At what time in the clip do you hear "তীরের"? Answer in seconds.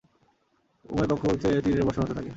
1.63-1.85